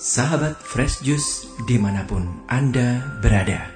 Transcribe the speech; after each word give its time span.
Sahabat 0.00 0.56
Fresh 0.64 1.04
Juice 1.04 1.44
di 1.68 1.76
mana 1.76 2.08
pun 2.08 2.24
Anda 2.48 3.04
berada 3.20 3.68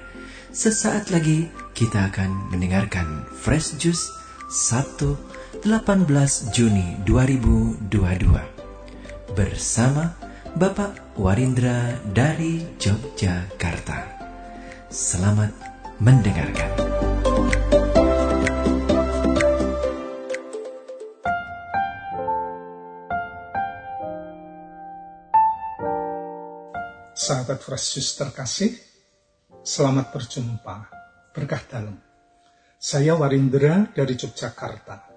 Sesaat 0.49 1.13
lagi 1.13 1.53
kita 1.77 2.09
akan 2.09 2.49
mendengarkan 2.49 3.29
Fresh 3.29 3.77
Juice 3.77 4.09
1 4.49 5.61
18 5.61 5.69
Juni 6.49 6.97
2022 7.05 9.37
Bersama 9.37 10.17
Bapak 10.57 11.13
Warindra 11.13 11.93
dari 12.09 12.65
Yogyakarta. 12.81 14.17
Selamat 14.89 15.53
mendengarkan 16.01 16.84
Sahabat 27.25 27.57
Fresh 27.57 28.21
terkasih, 28.21 28.77
selamat 29.65 30.13
berjumpa. 30.13 30.93
Berkah 31.33 31.63
dalam. 31.65 31.97
Saya 32.77 33.17
Warindra 33.17 33.89
dari 33.89 34.13
Yogyakarta. 34.13 35.09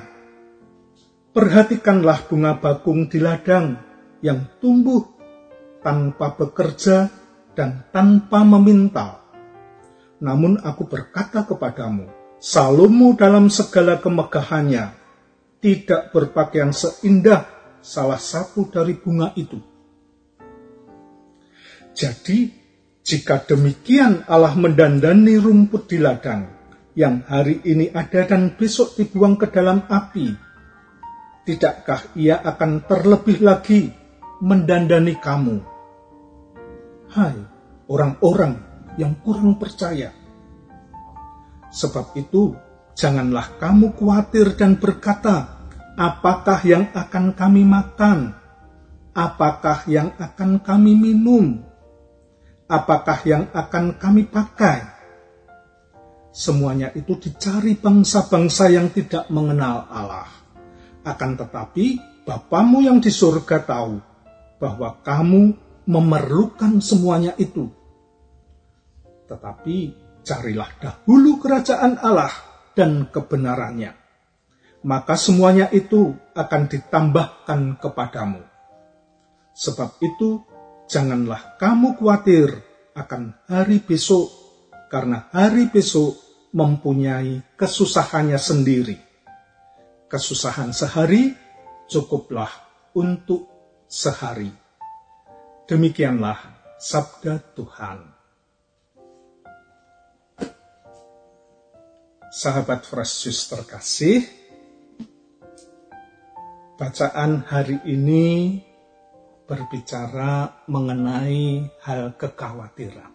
Perhatikanlah 1.36 2.32
bunga 2.32 2.56
bakung 2.56 3.12
di 3.12 3.20
ladang 3.20 3.76
yang 4.24 4.48
tumbuh 4.64 5.04
tanpa 5.84 6.32
bekerja 6.40 7.12
dan 7.52 7.92
tanpa 7.92 8.48
meminta. 8.48 9.20
Namun 10.24 10.64
aku 10.64 10.88
berkata 10.88 11.44
kepadamu, 11.44 12.08
Salomo 12.40 13.20
dalam 13.20 13.52
segala 13.52 14.00
kemegahannya 14.00 14.96
tidak 15.60 16.16
berpakaian 16.16 16.72
seindah 16.72 17.48
salah 17.84 18.20
satu 18.20 18.70
dari 18.72 18.96
bunga 18.96 19.34
itu. 19.36 19.60
Jadi 21.92 22.61
jika 23.02 23.42
demikian 23.42 24.22
Allah 24.30 24.54
mendandani 24.54 25.42
rumput 25.42 25.90
di 25.90 25.98
ladang 25.98 26.46
yang 26.94 27.26
hari 27.26 27.66
ini 27.66 27.90
ada 27.90 28.30
dan 28.30 28.54
besok 28.54 28.94
dibuang 28.94 29.42
ke 29.42 29.50
dalam 29.50 29.90
api, 29.90 30.30
tidakkah 31.50 32.14
ia 32.14 32.38
akan 32.46 32.86
terlebih 32.86 33.42
lagi 33.42 33.90
mendandani 34.46 35.18
kamu? 35.18 35.58
Hai 37.10 37.38
orang-orang 37.90 38.54
yang 39.02 39.18
kurang 39.26 39.58
percaya. 39.58 40.14
Sebab 41.72 42.14
itu, 42.20 42.54
janganlah 42.94 43.58
kamu 43.58 43.98
khawatir 43.98 44.54
dan 44.60 44.78
berkata, 44.78 45.66
apakah 45.98 46.60
yang 46.68 46.92
akan 46.94 47.34
kami 47.34 47.64
makan? 47.66 48.36
Apakah 49.12 49.88
yang 49.90 50.14
akan 50.20 50.60
kami 50.64 50.96
minum? 50.96 51.71
Apakah 52.72 53.20
yang 53.28 53.52
akan 53.52 54.00
kami 54.00 54.24
pakai? 54.32 54.80
Semuanya 56.32 56.96
itu 56.96 57.20
dicari 57.20 57.76
bangsa-bangsa 57.76 58.72
yang 58.72 58.88
tidak 58.96 59.28
mengenal 59.28 59.84
Allah. 59.92 60.32
Akan 61.04 61.36
tetapi, 61.36 62.00
Bapamu 62.22 62.86
yang 62.86 63.02
di 63.02 63.10
surga 63.10 63.66
tahu 63.66 63.98
bahwa 64.62 65.02
kamu 65.02 65.58
memerlukan 65.90 66.78
semuanya 66.78 67.34
itu. 67.42 67.66
Tetapi 69.26 69.78
carilah 70.22 70.70
dahulu 70.78 71.42
kerajaan 71.42 71.98
Allah 71.98 72.30
dan 72.78 73.10
kebenarannya. 73.10 73.98
Maka 74.86 75.18
semuanya 75.18 75.68
itu 75.74 76.14
akan 76.38 76.70
ditambahkan 76.70 77.82
kepadamu. 77.82 78.46
Sebab 79.58 79.98
itu 80.06 80.46
janganlah 80.92 81.56
kamu 81.56 81.96
khawatir 81.96 82.52
akan 82.92 83.32
hari 83.48 83.80
besok, 83.80 84.28
karena 84.92 85.32
hari 85.32 85.72
besok 85.72 86.20
mempunyai 86.52 87.40
kesusahannya 87.56 88.36
sendiri. 88.36 89.00
Kesusahan 90.12 90.76
sehari 90.76 91.32
cukuplah 91.88 92.52
untuk 92.92 93.48
sehari. 93.88 94.52
Demikianlah 95.64 96.36
sabda 96.76 97.40
Tuhan. 97.56 98.00
Sahabat 102.32 102.84
Fresh 102.84 103.48
terkasih, 103.48 104.24
bacaan 106.76 107.44
hari 107.48 107.80
ini 107.88 108.60
berbicara 109.52 110.64
mengenai 110.72 111.68
hal 111.84 112.16
kekhawatiran. 112.16 113.12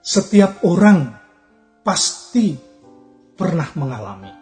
Setiap 0.00 0.64
orang 0.64 1.12
pasti 1.84 2.56
pernah 3.36 3.68
mengalami. 3.76 4.32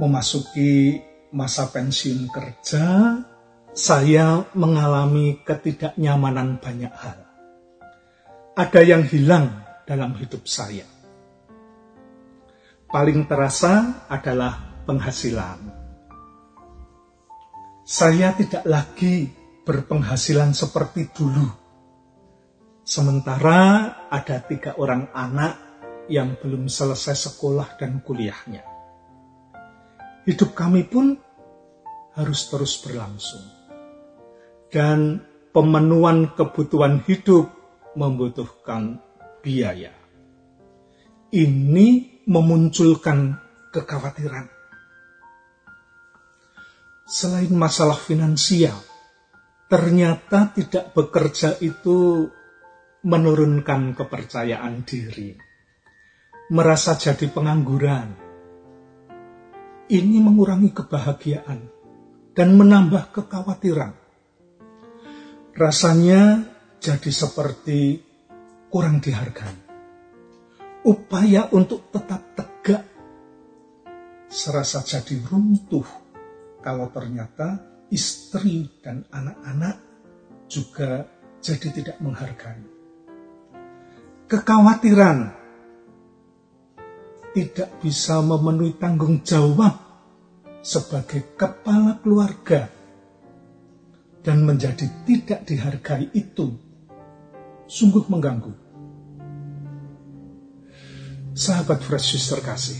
Memasuki 0.00 0.96
masa 1.36 1.68
pensiun 1.68 2.32
kerja, 2.32 3.20
saya 3.76 4.40
mengalami 4.56 5.44
ketidaknyamanan 5.44 6.56
banyak 6.64 6.94
hal. 6.96 7.20
Ada 8.56 8.80
yang 8.88 9.04
hilang 9.04 9.52
dalam 9.84 10.16
hidup 10.16 10.48
saya. 10.48 10.88
Paling 12.88 13.28
terasa 13.28 14.06
adalah 14.08 14.80
penghasilan 14.88 15.83
saya 17.84 18.32
tidak 18.32 18.64
lagi 18.64 19.28
berpenghasilan 19.68 20.56
seperti 20.56 21.12
dulu. 21.12 21.44
Sementara 22.84 23.92
ada 24.08 24.40
tiga 24.44 24.76
orang 24.80 25.12
anak 25.12 25.60
yang 26.08 26.36
belum 26.40 26.68
selesai 26.68 27.32
sekolah 27.32 27.76
dan 27.80 28.00
kuliahnya. 28.00 28.64
Hidup 30.24 30.56
kami 30.56 30.88
pun 30.88 31.16
harus 32.16 32.40
terus 32.48 32.80
berlangsung. 32.80 33.44
Dan 34.72 35.20
pemenuhan 35.52 36.32
kebutuhan 36.32 37.04
hidup 37.04 37.52
membutuhkan 38.00 39.00
biaya. 39.44 39.92
Ini 41.28 41.88
memunculkan 42.24 43.36
kekhawatiran. 43.70 44.53
Selain 47.04 47.52
masalah 47.52 48.00
finansial, 48.00 48.80
ternyata 49.68 50.56
tidak 50.56 50.96
bekerja 50.96 51.60
itu 51.60 52.24
menurunkan 53.04 53.92
kepercayaan 53.92 54.88
diri, 54.88 55.36
merasa 56.48 56.96
jadi 56.96 57.28
pengangguran. 57.28 58.08
Ini 59.84 60.16
mengurangi 60.24 60.72
kebahagiaan 60.72 61.60
dan 62.32 62.48
menambah 62.56 63.12
kekhawatiran. 63.12 63.92
Rasanya 65.52 66.40
jadi 66.80 67.10
seperti 67.12 68.00
kurang 68.72 69.04
dihargai. 69.04 69.60
Upaya 70.88 71.52
untuk 71.52 71.92
tetap 71.92 72.32
tegak 72.32 72.84
serasa 74.32 74.80
jadi 74.80 75.20
runtuh 75.28 76.03
kalau 76.64 76.88
ternyata 76.88 77.60
istri 77.92 78.72
dan 78.80 79.04
anak-anak 79.12 79.76
juga 80.48 81.04
jadi 81.44 81.68
tidak 81.68 82.00
menghargai. 82.00 82.64
Kekhawatiran 84.24 85.18
tidak 87.36 87.70
bisa 87.84 88.24
memenuhi 88.24 88.80
tanggung 88.80 89.20
jawab 89.20 89.76
sebagai 90.64 91.36
kepala 91.36 92.00
keluarga 92.00 92.72
dan 94.24 94.48
menjadi 94.48 94.88
tidak 95.04 95.44
dihargai 95.44 96.08
itu 96.16 96.56
sungguh 97.68 98.08
mengganggu. 98.08 98.56
Sahabat 101.36 101.84
Fresh 101.84 102.16
Sister 102.16 102.40
kasih, 102.40 102.78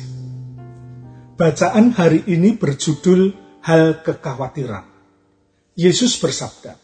bacaan 1.37 1.93
hari 1.93 2.25
ini 2.31 2.57
berjudul 2.57 3.44
Hal 3.65 4.05
Kekhawatiran. 4.05 4.85
Yesus 5.73 6.21
bersabda, 6.21 6.77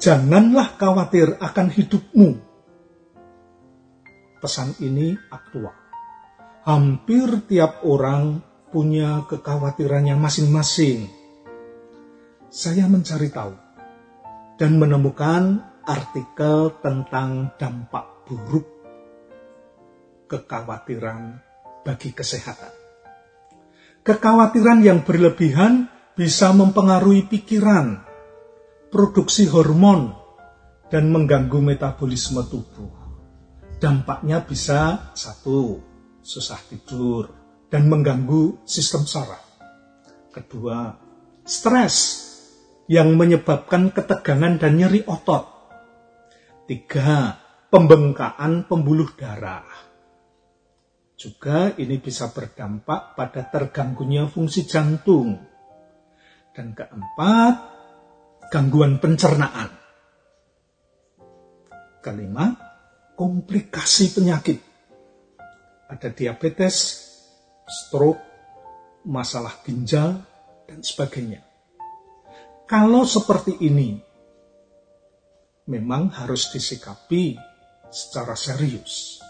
Janganlah 0.00 0.80
khawatir 0.80 1.36
akan 1.36 1.68
hidupmu. 1.68 2.30
Pesan 4.40 4.72
ini 4.80 5.12
aktual. 5.28 5.76
Hampir 6.64 7.44
tiap 7.44 7.84
orang 7.84 8.40
punya 8.72 9.28
kekhawatirannya 9.28 10.16
masing-masing. 10.16 11.12
Saya 12.48 12.88
mencari 12.88 13.28
tahu 13.28 13.52
dan 14.56 14.80
menemukan 14.80 15.60
artikel 15.84 16.72
tentang 16.80 17.52
dampak 17.60 18.24
buruk 18.24 18.64
kekhawatiran 20.24 21.36
bagi 21.84 22.16
kesehatan. 22.16 22.72
Kekhawatiran 24.08 24.80
yang 24.80 25.04
berlebihan 25.04 25.97
bisa 26.18 26.50
mempengaruhi 26.50 27.30
pikiran, 27.30 28.02
produksi 28.90 29.46
hormon, 29.46 30.18
dan 30.90 31.14
mengganggu 31.14 31.62
metabolisme 31.62 32.42
tubuh. 32.50 32.90
Dampaknya 33.78 34.42
bisa 34.42 35.14
satu, 35.14 35.78
susah 36.18 36.58
tidur 36.66 37.30
dan 37.70 37.86
mengganggu 37.86 38.66
sistem 38.66 39.06
saraf. 39.06 39.46
Kedua, 40.34 40.98
stres 41.46 42.26
yang 42.90 43.14
menyebabkan 43.14 43.94
ketegangan 43.94 44.58
dan 44.58 44.74
nyeri 44.74 45.06
otot 45.06 45.58
Tiga, 46.68 47.32
pembengkakan 47.72 48.68
pembuluh 48.68 49.08
darah. 49.16 49.64
Juga 51.16 51.72
ini 51.80 51.96
bisa 51.96 52.28
berdampak 52.28 53.16
pada 53.16 53.48
terganggunya 53.48 54.28
fungsi 54.28 54.68
jantung. 54.68 55.48
Dan 56.52 56.74
keempat, 56.74 57.54
gangguan 58.50 58.98
pencernaan. 58.98 59.70
Kelima, 62.02 62.46
komplikasi 63.18 64.14
penyakit. 64.14 64.58
Ada 65.88 66.12
diabetes, 66.12 66.76
stroke, 67.66 68.22
masalah 69.08 69.60
ginjal, 69.64 70.20
dan 70.68 70.80
sebagainya. 70.84 71.40
Kalau 72.68 73.08
seperti 73.08 73.56
ini, 73.64 73.96
memang 75.68 76.12
harus 76.12 76.52
disikapi 76.52 77.36
secara 77.88 78.36
serius. 78.36 79.20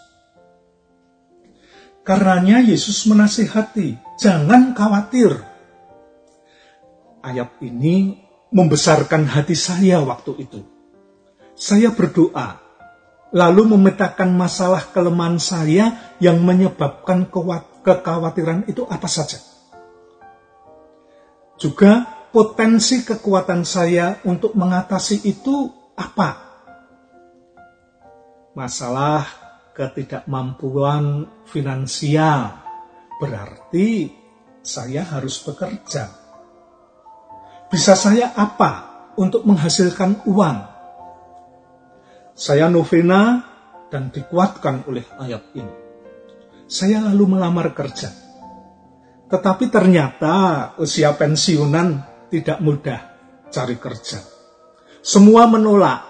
Karenanya 2.03 2.65
Yesus 2.65 3.05
menasihati, 3.07 4.19
jangan 4.19 4.73
khawatir. 4.73 5.45
Ayat 7.29 7.61
ini 7.61 8.17
membesarkan 8.49 9.29
hati 9.29 9.53
saya 9.53 10.01
waktu 10.01 10.49
itu. 10.49 10.65
Saya 11.53 11.93
berdoa, 11.93 12.57
lalu 13.37 13.77
memetakan 13.77 14.33
masalah 14.33 14.89
kelemahan 14.89 15.37
saya 15.37 16.17
yang 16.25 16.41
menyebabkan 16.41 17.29
kekhawatiran 17.85 18.65
itu 18.65 18.89
apa 18.89 19.05
saja. 19.05 19.37
Juga 21.61 22.25
potensi 22.33 23.05
kekuatan 23.05 23.69
saya 23.69 24.25
untuk 24.25 24.57
mengatasi 24.57 25.29
itu 25.29 25.69
apa? 25.93 26.49
Masalah 28.57 29.29
ketidakmampuan 29.77 31.29
finansial 31.45 32.57
berarti 33.21 34.09
saya 34.63 35.03
harus 35.05 35.43
bekerja. 35.43 36.28
Bisa 37.69 37.93
saya 37.95 38.33
apa 38.33 38.89
untuk 39.21 39.45
menghasilkan 39.45 40.25
uang? 40.25 40.59
Saya 42.39 42.73
novena 42.73 43.45
dan 43.93 44.09
dikuatkan 44.09 44.89
oleh 44.89 45.05
ayat 45.21 45.43
ini. 45.53 45.75
Saya 46.69 47.05
lalu 47.05 47.37
melamar 47.37 47.73
kerja. 47.77 48.09
Tetapi 49.29 49.69
ternyata 49.69 50.35
usia 50.81 51.13
pensiunan 51.13 52.01
tidak 52.33 52.59
mudah 52.65 53.01
cari 53.53 53.77
kerja 53.77 54.39
semua 55.09 55.49
menolak. 55.49 56.05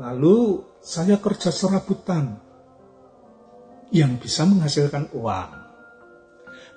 Lalu 0.00 0.64
saya 0.80 1.20
kerja 1.20 1.52
serabutan 1.52 2.40
yang 3.92 4.16
bisa 4.16 4.48
menghasilkan 4.48 5.12
uang. 5.12 5.50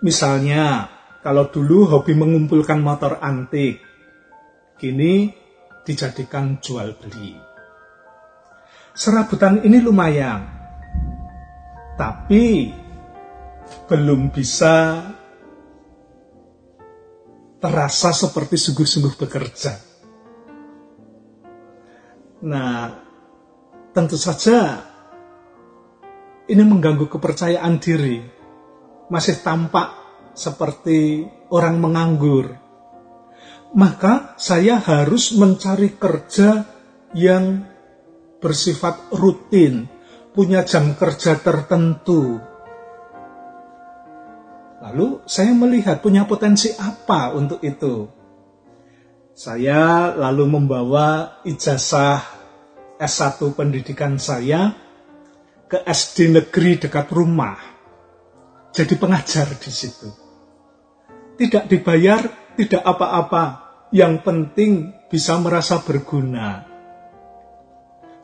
Misalnya, 0.04 0.92
kalau 1.26 1.50
dulu 1.50 1.90
hobi 1.90 2.14
mengumpulkan 2.14 2.86
motor 2.86 3.18
antik, 3.18 3.82
kini 4.78 5.34
dijadikan 5.82 6.62
jual 6.62 6.94
beli. 7.02 7.34
Serabutan 8.94 9.66
ini 9.66 9.82
lumayan, 9.82 10.46
tapi 11.98 12.70
belum 13.90 14.30
bisa 14.30 15.02
terasa 17.58 18.14
seperti 18.14 18.62
sungguh-sungguh 18.62 19.18
bekerja. 19.18 19.74
Nah, 22.46 22.94
tentu 23.98 24.22
saja 24.22 24.78
ini 26.46 26.62
mengganggu 26.62 27.10
kepercayaan 27.10 27.82
diri. 27.82 28.22
Masih 29.10 29.42
tampak 29.42 30.05
seperti 30.36 31.26
orang 31.50 31.80
menganggur. 31.80 32.54
Maka 33.76 34.36
saya 34.40 34.80
harus 34.80 35.36
mencari 35.36 35.96
kerja 35.96 36.64
yang 37.16 37.64
bersifat 38.40 39.12
rutin, 39.16 39.88
punya 40.36 40.64
jam 40.68 40.96
kerja 40.96 41.40
tertentu. 41.40 42.40
Lalu 44.86 45.26
saya 45.26 45.52
melihat 45.56 46.04
punya 46.04 46.28
potensi 46.30 46.70
apa 46.78 47.34
untuk 47.34 47.64
itu. 47.66 48.06
Saya 49.36 50.14
lalu 50.16 50.48
membawa 50.48 51.42
ijazah 51.44 52.22
S1 52.96 53.40
pendidikan 53.52 54.16
saya 54.16 54.72
ke 55.68 55.84
SD 55.84 56.32
negeri 56.32 56.80
dekat 56.80 57.12
rumah. 57.12 57.60
Jadi 58.72 58.94
pengajar 58.96 59.52
di 59.60 59.72
situ. 59.72 60.25
Tidak 61.36 61.68
dibayar, 61.68 62.22
tidak 62.56 62.84
apa-apa. 62.84 63.66
yang 63.96 64.20
penting 64.26 64.92
bisa 65.08 65.40
merasa 65.40 65.80
berguna. 65.80 66.68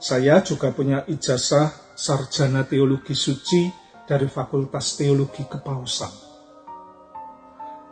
Saya 0.01 0.41
juga 0.43 0.73
punya 0.75 1.05
ijazah 1.07 1.95
sarjana 1.95 2.67
teologi 2.67 3.15
suci 3.15 3.71
dari 4.03 4.27
Fakultas 4.27 4.99
Teologi 4.99 5.47
Kepausan. 5.47 6.11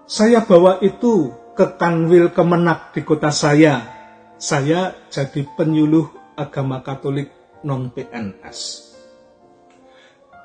Saya 0.10 0.44
bawa 0.44 0.82
itu 0.84 1.32
ke 1.56 1.78
Kanwil 1.78 2.34
Kemenak 2.34 2.92
di 2.98 3.06
kota 3.06 3.30
saya. 3.30 3.86
Saya 4.36 5.08
jadi 5.08 5.48
penyuluh 5.56 6.36
agama 6.36 6.82
Katolik 6.84 7.32
non 7.64 7.94
PNS. 7.94 8.90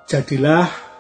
Jadilah 0.05 0.94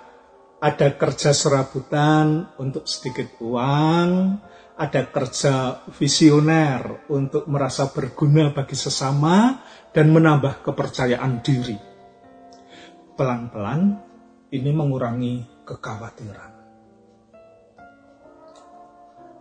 ada 0.64 0.96
kerja 0.96 1.36
serabutan 1.36 2.56
untuk 2.56 2.88
sedikit 2.88 3.36
uang, 3.44 4.40
ada 4.80 5.02
kerja 5.12 5.84
visioner 5.92 7.04
untuk 7.12 7.44
merasa 7.52 7.92
berguna 7.92 8.48
bagi 8.56 8.72
sesama 8.72 9.60
dan 9.92 10.08
menambah 10.08 10.64
kepercayaan 10.64 11.44
diri. 11.44 11.76
Pelan-pelan 13.12 14.00
ini 14.56 14.70
mengurangi 14.72 15.68
kekhawatiran. 15.68 16.52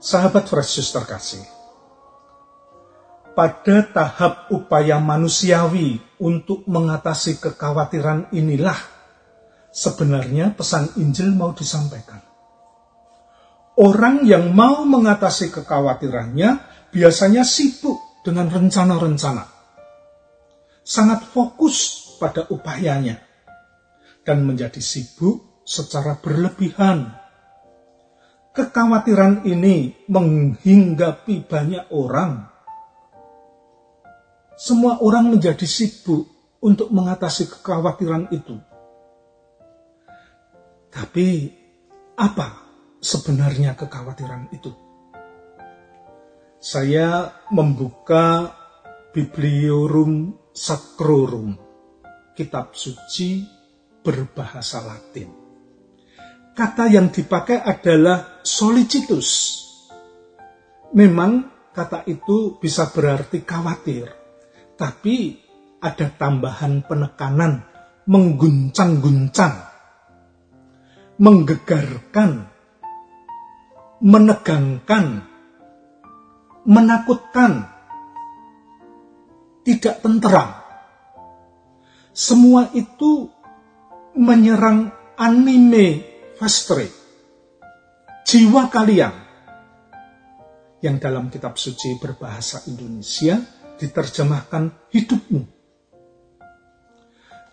Sahabat 0.03 0.43
Fresh 0.51 0.91
terkasih, 0.91 1.47
pada 3.31 3.79
tahap 3.95 4.51
upaya 4.51 4.99
manusiawi 4.99 6.03
untuk 6.19 6.67
mengatasi 6.67 7.39
kekhawatiran 7.39 8.27
inilah 8.35 8.92
sebenarnya 9.73 10.53
pesan 10.53 10.93
Injil 11.01 11.33
mau 11.33 11.51
disampaikan. 11.51 12.21
Orang 13.73 14.21
yang 14.29 14.53
mau 14.53 14.85
mengatasi 14.85 15.49
kekhawatirannya 15.49 16.61
biasanya 16.93 17.41
sibuk 17.41 18.21
dengan 18.21 18.53
rencana-rencana. 18.53 19.49
Sangat 20.85 21.25
fokus 21.25 22.05
pada 22.21 22.45
upayanya 22.53 23.17
dan 24.21 24.45
menjadi 24.45 24.77
sibuk 24.77 25.65
secara 25.65 26.21
berlebihan. 26.21 27.17
Kekhawatiran 28.53 29.41
ini 29.49 30.05
menghinggapi 30.05 31.49
banyak 31.49 31.89
orang. 31.89 32.45
Semua 34.53 35.01
orang 35.01 35.33
menjadi 35.33 35.65
sibuk 35.65 36.29
untuk 36.61 36.93
mengatasi 36.93 37.49
kekhawatiran 37.49 38.29
itu 38.29 38.61
tapi 40.93 41.50
apa 42.13 42.62
sebenarnya 43.01 43.73
kekhawatiran 43.73 44.53
itu? 44.53 44.69
Saya 46.62 47.33
membuka 47.50 48.53
Bibliorum 49.09 50.38
Sacrorum, 50.53 51.57
kitab 52.38 52.77
suci 52.77 53.41
berbahasa 54.05 54.85
Latin. 54.85 55.29
Kata 56.53 56.85
yang 56.85 57.09
dipakai 57.09 57.57
adalah 57.57 58.45
solicitus. 58.45 59.59
Memang 60.93 61.50
kata 61.73 62.05
itu 62.05 62.62
bisa 62.62 62.93
berarti 62.93 63.41
khawatir, 63.41 64.05
tapi 64.77 65.41
ada 65.81 66.13
tambahan 66.13 66.85
penekanan 66.85 67.65
mengguncang-guncang 68.05 69.72
menggegarkan, 71.17 72.50
menegangkan, 74.01 75.05
menakutkan, 76.65 77.70
tidak 79.63 80.01
tenteram. 80.03 80.50
Semua 82.13 82.70
itu 82.77 83.29
menyerang 84.13 84.93
anime 85.17 86.05
fastre, 86.38 86.89
jiwa 88.25 88.70
kalian 88.70 89.13
yang 90.84 91.00
dalam 91.00 91.32
kitab 91.32 91.55
suci 91.55 91.96
berbahasa 91.98 92.67
Indonesia 92.70 93.39
diterjemahkan 93.79 94.91
hidupmu. 94.91 95.52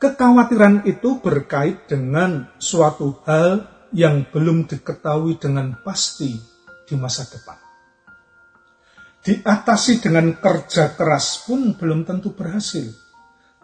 Kekhawatiran 0.00 0.88
itu 0.88 1.20
berkait 1.20 1.84
dengan 1.84 2.48
suatu 2.56 3.20
hal 3.28 3.68
yang 3.92 4.24
belum 4.32 4.64
diketahui 4.64 5.36
dengan 5.36 5.76
pasti 5.84 6.40
di 6.88 6.96
masa 6.96 7.28
depan. 7.28 7.60
Diatasi 9.20 10.00
dengan 10.00 10.40
kerja 10.40 10.96
keras 10.96 11.44
pun 11.44 11.76
belum 11.76 12.08
tentu 12.08 12.32
berhasil, 12.32 12.88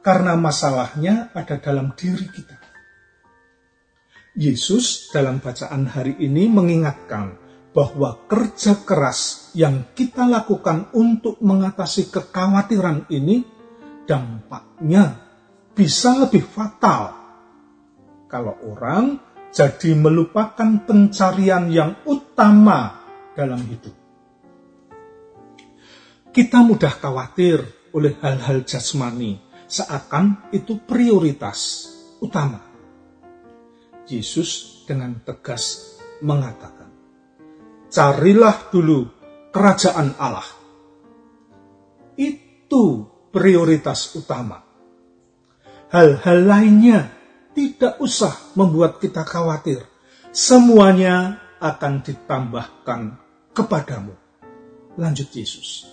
karena 0.05 0.37
masalahnya 0.37 1.33
ada 1.33 1.57
dalam 1.57 1.97
diri 1.97 2.29
kita. 2.29 2.61
Yesus 4.37 5.09
dalam 5.17 5.41
bacaan 5.41 5.89
hari 5.89 6.21
ini 6.21 6.53
mengingatkan 6.53 7.41
bahwa 7.73 8.29
kerja 8.29 8.85
keras 8.85 9.49
yang 9.57 9.89
kita 9.97 10.29
lakukan 10.29 10.93
untuk 10.93 11.41
mengatasi 11.41 12.13
kekhawatiran 12.13 13.09
ini 13.09 13.41
dampaknya 14.05 15.26
bisa 15.77 16.17
lebih 16.17 16.41
fatal 16.41 17.13
kalau 18.33 18.57
orang 18.65 19.21
jadi 19.53 19.93
melupakan 19.93 20.81
pencarian 20.89 21.69
yang 21.69 22.01
utama 22.09 23.05
dalam 23.37 23.61
hidup. 23.61 23.93
Kita 26.33 26.65
mudah 26.65 26.93
khawatir 26.97 27.61
oleh 27.93 28.17
hal-hal 28.21 28.65
jasmani, 28.65 29.41
seakan 29.69 30.49
itu 30.53 30.81
prioritas 30.85 31.89
utama. 32.25 32.61
Yesus 34.09 34.83
dengan 34.85 35.17
tegas 35.25 35.97
mengatakan, 36.21 36.89
"Carilah 37.89 38.69
dulu 38.69 39.09
kerajaan 39.53 40.17
Allah." 40.21 40.49
Itu 42.17 43.09
prioritas 43.33 44.13
utama 44.17 44.66
hal-hal 45.91 46.39
lainnya 46.43 47.11
tidak 47.57 47.97
usah 48.03 48.53
membuat 48.59 48.99
kita 49.01 49.25
khawatir. 49.25 49.81
Semuanya 50.35 51.41
akan 51.57 52.05
ditambahkan 52.05 53.01
kepadamu. 53.57 54.13
Lanjut 55.01 55.29
Yesus. 55.33 55.89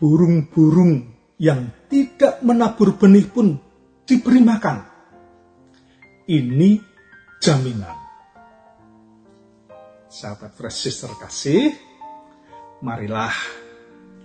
Burung-burung 0.00 1.12
yang 1.36 1.68
tidak 1.92 2.40
menabur 2.40 2.96
benih 2.96 3.28
pun 3.28 3.60
diberi 4.08 4.40
makan. 4.40 4.78
Ini 6.24 6.70
jaminan. 7.40 7.96
Sahabat 10.10 10.56
Fresh 10.56 10.88
Sister 10.88 11.12
kasih, 11.20 11.70
marilah 12.80 13.32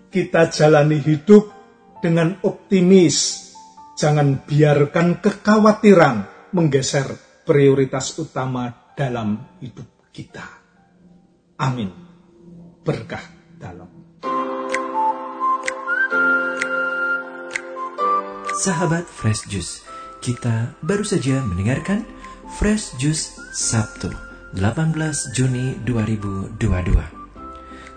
kita 0.10 0.48
jalani 0.50 0.98
hidup 1.04 1.52
dengan 2.00 2.40
optimis 2.42 3.45
Jangan 3.96 4.44
biarkan 4.44 5.24
kekhawatiran 5.24 6.16
menggeser 6.52 7.16
prioritas 7.48 8.20
utama 8.20 8.92
dalam 8.92 9.56
hidup 9.64 10.12
kita. 10.12 10.44
Amin. 11.64 11.96
Berkah 12.84 13.24
dalam. 13.56 13.88
Sahabat 18.60 19.08
Fresh 19.08 19.48
Juice, 19.48 19.88
kita 20.20 20.76
baru 20.84 21.08
saja 21.08 21.40
mendengarkan 21.48 22.04
Fresh 22.60 23.00
Juice 23.00 23.40
Sabtu 23.56 24.12
18 24.60 25.32
Juni 25.32 25.80
2022. 25.88 26.60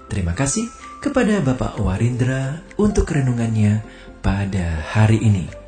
Terima 0.06 0.34
kasih 0.38 0.70
kepada 1.02 1.42
Bapak 1.42 1.82
Warindra 1.82 2.62
untuk 2.78 3.10
renungannya 3.10 3.82
pada 4.22 4.78
hari 4.94 5.18
ini. 5.22 5.67